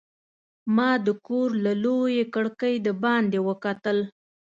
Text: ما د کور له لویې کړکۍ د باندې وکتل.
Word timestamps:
ما 0.75 0.89
د 1.05 1.07
کور 1.27 1.49
له 1.65 1.73
لویې 1.83 2.23
کړکۍ 2.33 2.75
د 2.85 2.87
باندې 3.03 3.39
وکتل. 3.47 3.97